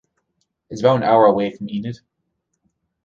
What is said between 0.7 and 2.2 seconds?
It's about an hour away from Enid.